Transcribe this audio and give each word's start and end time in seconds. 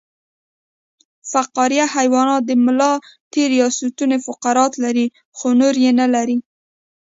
فقاریه 1.31 1.85
حیوانات 1.95 2.41
د 2.45 2.51
ملا 2.65 2.93
تیر 3.31 3.49
یا 3.59 3.67
ستون 3.77 4.11
فقرات 4.25 4.73
لري 4.83 5.05
خو 5.37 5.47
نور 5.59 5.75
یې 5.83 5.91
نلري 6.01 6.37